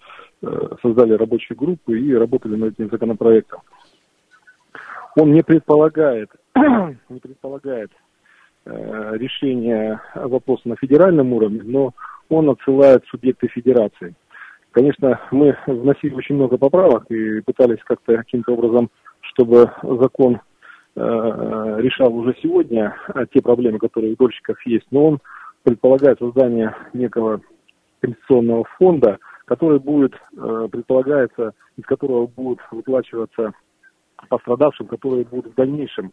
[0.42, 3.60] э, создали рабочие группы и работали над этим законопроектом.
[5.16, 7.90] Он не предполагает, не предполагает
[8.64, 11.94] решение вопроса на федеральном уровне, но
[12.28, 14.14] он отсылает субъекты федерации.
[14.70, 18.88] Конечно, мы вносили очень много поправок и пытались как-то каким-то образом,
[19.20, 20.38] чтобы закон
[20.94, 25.18] решал уже сегодня э, те проблемы, которые у дольщиков есть, но он
[25.62, 27.40] предполагает создание некого
[28.00, 33.52] компенсационного фонда, который будет, э, предполагается, из которого будут выплачиваться
[34.28, 36.12] пострадавшим, которые будут в дальнейшем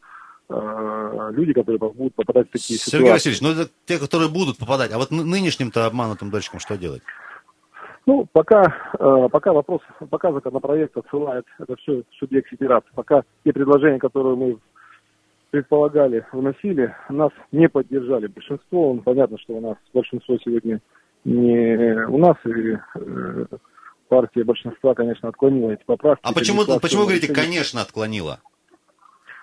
[0.49, 3.29] э, люди, которые будут попадать в такие Сергей ситуации.
[3.29, 4.91] Васильевич, ну это те, которые будут попадать.
[4.91, 7.01] А вот ны- нынешним-то обманутым дольщикам что делать?
[8.09, 8.63] Ну, пока,
[8.97, 14.35] э, пока вопрос, пока законопроект отсылает это все в субъект федерации, пока те предложения, которые
[14.35, 14.57] мы
[15.51, 18.95] предполагали, вносили, нас не поддержали большинство.
[18.95, 20.81] Ну, понятно, что у нас большинство сегодня
[21.23, 23.45] не у нас, и э,
[24.07, 26.21] партия большинства, конечно, отклонила эти поправки.
[26.23, 28.39] А почему, почему вы говорите, конечно, отклонила?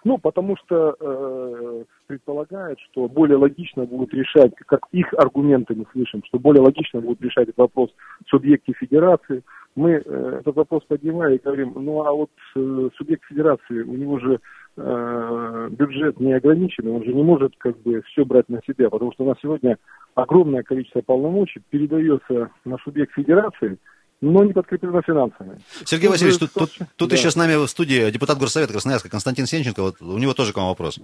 [0.07, 6.23] Ну, потому что э, предполагают, что более логично будет решать, как их аргументы мы слышим,
[6.27, 7.91] что более логично будет решать этот вопрос
[8.29, 9.43] субъекты федерации.
[9.75, 14.21] Мы э, этот вопрос поднимаем и говорим, ну а вот э, субъект федерации, у него
[14.21, 14.39] же
[14.77, 19.11] э, бюджет не ограниченный, он же не может как бы все брать на себя, потому
[19.11, 19.77] что у нас сегодня
[20.15, 23.77] огромное количество полномочий передается на субъект федерации,
[24.21, 25.61] но не подкреплено финансами.
[25.85, 27.17] Сергей Тут Васильевич, тут, тут, тут да.
[27.17, 29.83] еще с нами в студии депутат Горсовета Красноярска Константин Сенченко.
[29.83, 30.99] Вот у него тоже к вам вопрос.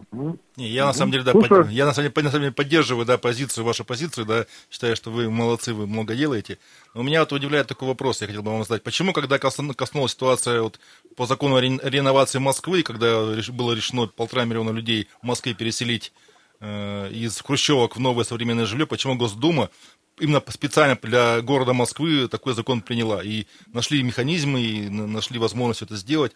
[0.56, 3.04] Не, я на самом деле, да, под- я на самом деле, на самом деле поддерживаю,
[3.04, 6.58] да, позицию, вашу позицию, да, считаю, что вы молодцы, вы много делаете.
[6.94, 8.82] Но у меня вот удивляет такой вопрос, я хотел бы вам задать.
[8.82, 10.80] Почему, когда косну- коснулась ситуация вот
[11.14, 16.12] по закону о реновации Москвы, когда было решено полтора миллиона людей в Москве переселить
[16.60, 19.68] э, из хрущевок в новое современное жилье, почему Госдума
[20.18, 23.22] именно специально для города Москвы такой закон приняла.
[23.22, 26.32] И нашли механизмы, и нашли возможность это сделать.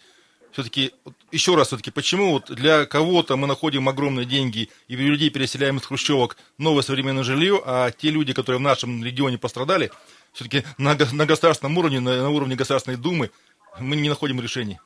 [0.53, 0.93] Все-таки,
[1.33, 5.85] еще раз, все-таки, почему вот для кого-то мы находим огромные деньги и людей переселяем из
[5.85, 9.91] хрущевок новое современное жилье, а те люди, которые в нашем регионе пострадали,
[10.33, 13.31] все-таки на, на государственном уровне, на, на уровне Государственной Думы,
[13.81, 14.79] мы не находим решений.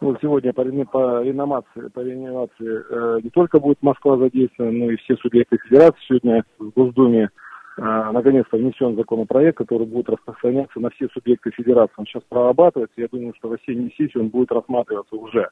[0.00, 4.96] Вот сегодня по, по реновации, по реновации э, не только будет Москва задействована, но и
[4.96, 7.30] все субъекты федерации сегодня в Госдуме
[7.76, 11.94] наконец-то внесен законопроект, который будет распространяться на все субъекты федерации.
[11.98, 15.48] Он сейчас прорабатывается, я думаю, что в осенней сессии он будет рассматриваться уже.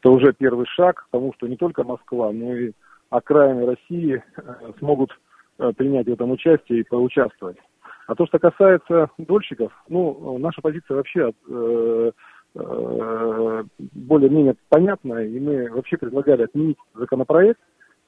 [0.00, 2.72] Это уже первый шаг к тому, что не только Москва, но и
[3.10, 5.10] окраины России э, смогут
[5.58, 7.58] э, принять в этом участие и поучаствовать.
[8.06, 12.10] А то, что касается дольщиков, ну, наша позиция вообще э,
[12.54, 17.60] Э, более-менее понятно, и мы вообще предлагали отменить законопроект,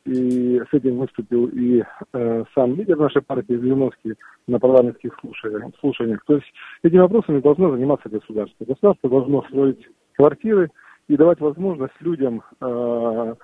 [0.04, 4.14] и с этим выступил и э, сам лидер нашей партии Зеленовский
[4.48, 6.24] на парламентских слушаниях, слушаниях.
[6.26, 8.64] То есть этими вопросами должно заниматься государство.
[8.64, 9.86] Государство должно строить
[10.16, 10.70] квартиры
[11.08, 13.34] и давать возможность людям э,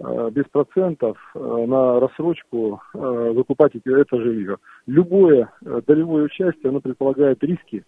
[0.00, 2.98] э, без процентов э, на рассрочку э,
[3.34, 4.56] выкупать это жилье.
[4.86, 7.84] Любое э, долевое участие, оно предполагает риски,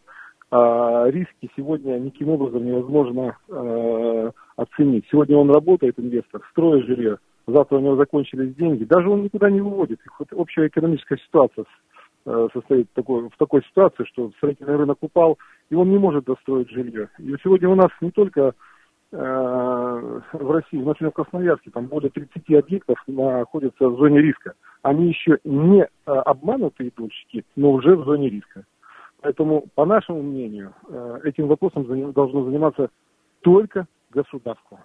[0.52, 5.04] а риски сегодня никаким образом невозможно э, оценить.
[5.10, 7.18] Сегодня он работает, инвестор, строит жилье,
[7.52, 10.00] завтра у него закончились деньги, даже он никуда не выводит.
[10.18, 11.64] Вот общая экономическая ситуация
[12.26, 15.38] э, состоит такой, в такой ситуации, что строительный рынок упал,
[15.70, 17.08] и он не может достроить жилье.
[17.18, 18.54] И сегодня у нас не только
[19.12, 19.16] э,
[20.32, 24.54] в России, например, в Красноярске, там более 30 объектов находятся в зоне риска.
[24.82, 28.64] Они еще не э, обманутые дольщики, но уже в зоне риска.
[29.22, 32.90] Поэтому, по нашему мнению, э, этим вопросом должно заниматься
[33.42, 34.80] только государство.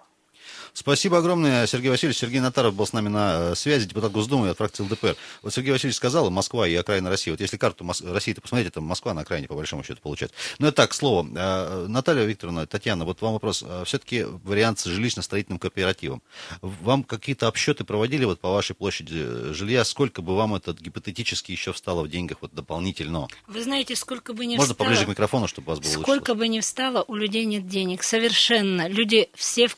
[0.72, 2.18] Спасибо огромное, Сергей Васильевич.
[2.18, 5.16] Сергей Натаров был с нами на э, связи, депутат Госдумы от фракции ЛДПР.
[5.42, 7.30] Вот Сергей Васильевич сказал, Москва и окраина России.
[7.30, 10.36] Вот если карту России-то посмотрите, там Москва на окраине, по большому счету, получается.
[10.58, 11.28] Но это так, к слову.
[11.34, 13.64] Э, Наталья Викторовна, Татьяна, вот вам вопрос.
[13.66, 16.22] Э, Все-таки вариант с жилищно-строительным кооперативом.
[16.60, 19.84] Вам какие-то обсчеты проводили вот по вашей площади жилья?
[19.84, 23.28] Сколько бы вам этот гипотетически еще встало в деньгах вот дополнительно?
[23.46, 24.86] Вы знаете, сколько бы не Можно встало...
[24.88, 26.34] поближе к микрофону, чтобы вас было Сколько лучше.
[26.34, 28.02] бы не встало, у людей нет денег.
[28.02, 28.88] Совершенно.
[28.88, 29.76] Люди все в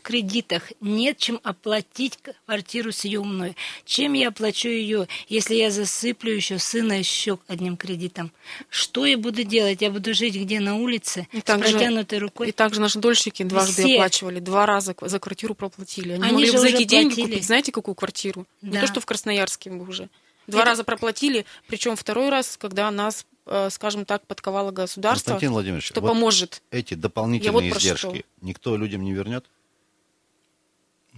[0.48, 0.72] кредитах.
[0.80, 3.54] Нет чем оплатить квартиру съемную.
[3.84, 8.32] Чем я оплачу ее, если я засыплю еще сына щек одним кредитом?
[8.68, 9.82] Что я буду делать?
[9.82, 12.48] Я буду жить где на улице И с также- протянутой рукой?
[12.48, 13.94] И также наши дольщики дважды Все.
[13.94, 16.12] оплачивали, два раза за квартиру проплатили.
[16.12, 17.26] Они, Они могли же бы за уже эти деньги платили.
[17.32, 18.46] купить, знаете, какую квартиру?
[18.62, 18.80] Не Да.
[18.82, 20.08] то, что в Красноярске мы уже.
[20.46, 25.52] Два Это- раза проплатили, причем второй раз, когда нас, э, скажем так, подковало государство, Константин
[25.52, 26.62] Владимирович, что вот поможет.
[26.70, 28.22] эти дополнительные вот издержки что.
[28.40, 29.44] никто людям не вернет?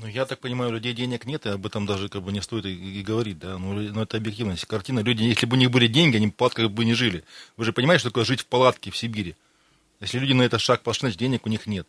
[0.01, 2.41] Ну, я так понимаю, у людей денег нет, и об этом даже как бы не
[2.41, 3.59] стоит и, и говорить, да.
[3.59, 4.65] Ну, но это объективность.
[4.65, 5.01] Картина.
[5.01, 7.25] Люди, если бы у них были деньги, они в палатках бы не жили.
[7.57, 9.37] Вы же понимаете, что такое жить в палатке в Сибири?
[10.01, 11.87] Если люди на этот шаг пошли, значит, денег у них нет.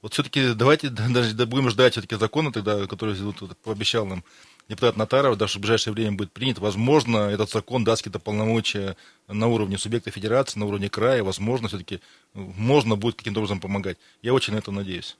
[0.00, 4.24] Вот все-таки давайте да, даже да, будем ждать все-таки закона тогда, который вот пообещал нам
[4.72, 6.58] депутат Натаров, даже в ближайшее время будет принят.
[6.58, 8.96] Возможно, этот закон даст какие-то полномочия
[9.28, 11.22] на уровне субъекта федерации, на уровне края.
[11.22, 12.00] Возможно, все-таки
[12.34, 13.98] можно будет каким-то образом помогать.
[14.22, 15.16] Я очень на это надеюсь.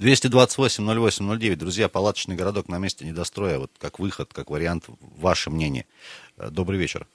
[0.00, 1.56] 228-08-09.
[1.56, 3.58] Друзья, палаточный городок на месте недостроя.
[3.58, 4.84] Вот как выход, как вариант,
[5.18, 5.84] ваше мнение.
[6.38, 7.06] Э, Добрый вечер.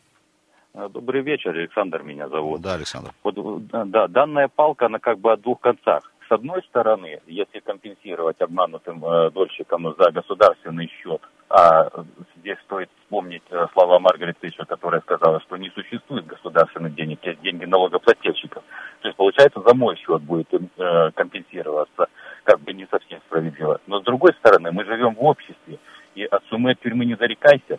[0.74, 2.62] Э, Добрый вечер, Александр меня зовут.
[2.62, 3.12] Да, Александр.
[3.24, 6.11] Вот, э, да, данная палка, она как бы о двух концах.
[6.32, 11.90] С одной стороны, если компенсировать обманутым э, дольщикам за государственный счет, а
[12.38, 17.42] здесь стоит вспомнить э, слова Маргарет Тэтчер, которая сказала, что не существует государственных денег, есть
[17.42, 18.64] деньги налогоплательщиков.
[19.02, 22.08] То есть, получается, за мой счет будет э, компенсироваться,
[22.46, 23.82] как бы не совсем справедливо.
[23.88, 25.80] Но с другой стороны, мы живем в обществе,
[26.16, 27.78] и от суммы от тюрьмы не зарекайся,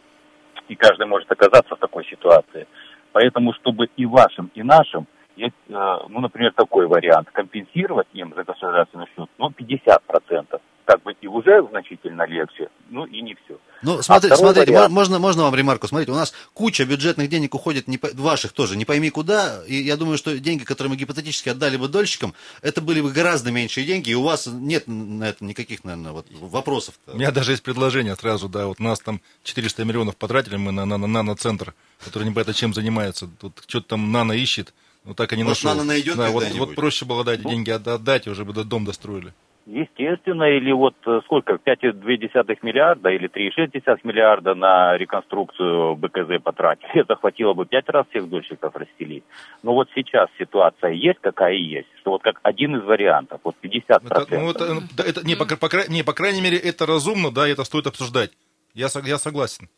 [0.68, 2.66] и каждый может оказаться в такой ситуации.
[3.12, 5.06] Поэтому, чтобы и вашим, и нашим,
[5.36, 5.72] есть, э,
[6.08, 10.60] ну, например, такой вариант, компенсировать им за государственный счет, ну, 50%.
[10.84, 13.56] Как бы и уже значительно легче, ну, и не все.
[13.82, 14.88] Ну, смотрите, А второй смотрите, вариант.
[14.90, 15.86] мо- можно, можно вам ремарку?
[15.86, 19.76] Смотрите, у нас куча бюджетных денег уходит, не по- ваших тоже, не пойми куда, и
[19.76, 23.86] я думаю, что деньги, которые мы гипотетически отдали бы дольщикам, это были бы гораздо меньшие
[23.86, 26.96] деньги, и у вас нет на это никаких, наверное, вот вопросов.
[27.06, 30.72] У меня даже есть предложение сразу, да, вот у нас там 400 миллионов потратили мы
[30.72, 33.28] на, на, на нано-центр, который непонятно чем занимается.
[33.40, 35.76] Тут что-то там нано ищет, вот так и не Может, нашел.
[35.78, 37.50] нано найдет да, вот, вот проще было дать Ну.
[37.50, 39.32] деньги от- отдать, и уже бы дом достроили.
[39.64, 46.90] Естественно, или вот э, сколько, 5,2 миллиарда или 3,6 миллиарда на реконструкцию БКЗ потратили.
[47.00, 49.22] Это хватило бы пять раз всех дольщиков расстелить.
[49.62, 54.22] Но вот сейчас ситуация есть, какая есть, что вот как один из вариантов, вот 50%.
[54.24, 57.30] Это, ну, это, ну, да, это- не, по, по не, по крайней мере, это разумно,
[57.30, 58.32] да, это стоит обсуждать.
[58.74, 59.68] Я, я согласен.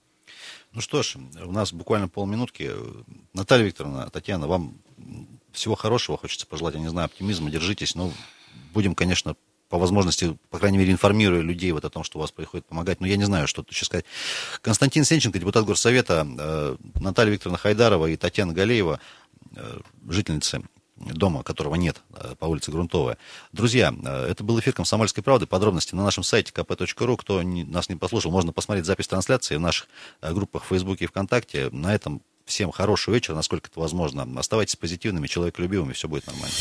[0.75, 2.72] Ну что ж, у нас буквально полминутки.
[3.33, 4.75] Наталья Викторовна, Татьяна, вам
[5.53, 6.18] всего хорошего.
[6.18, 7.49] Хочется пожелать, я не знаю, оптимизма.
[7.49, 7.95] Держитесь.
[7.95, 8.12] Ну,
[8.72, 9.37] будем, конечно,
[9.68, 13.01] по возможности, по крайней мере, информируя людей вот о том, что у вас приходит помогать.
[13.01, 14.05] Но я не знаю, что тут еще сказать.
[14.62, 18.99] Константин Сенченко, депутат Горсовета, э, Наталья Викторовна Хайдарова и Татьяна Галеева,
[19.55, 20.64] э, жительницы
[20.97, 23.19] дома, которого нет, э, по улице Грунтовая.
[23.53, 25.47] Друзья, э, это был эфир «Комсомольской правды».
[25.47, 27.17] Подробности на нашем сайте kp.ru.
[27.17, 29.89] Кто не, нас не послушал, можно посмотреть запись трансляции в наших
[30.21, 31.71] э, группах в Фейсбуке и ВКонтакте.
[31.71, 34.27] На этом всем хорошего вечера, насколько это возможно.
[34.39, 36.55] Оставайтесь позитивными, человеколюбивыми, все будет нормально.